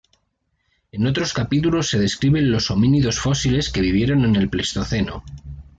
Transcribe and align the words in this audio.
En 0.91 1.05
otros 1.05 1.31
capítulos 1.31 1.91
se 1.91 1.99
describen 1.99 2.51
los 2.51 2.71
homínidos 2.71 3.19
fósiles 3.19 3.69
que 3.69 3.81
vivieron 3.81 4.25
en 4.25 4.35
el 4.35 4.49
Pleistoceno. 4.49 5.23